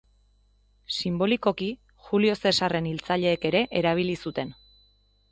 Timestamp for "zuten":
4.27-4.53